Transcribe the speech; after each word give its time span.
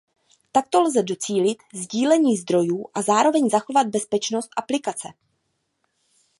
Takto 0.51 0.81
lze 0.81 1.03
docílit 1.03 1.57
sdílení 1.73 2.37
zdrojů 2.37 2.87
a 2.93 3.01
zároveň 3.01 3.49
zachovat 3.49 3.87
bezpečnost 3.87 4.49
aplikace. 4.57 5.07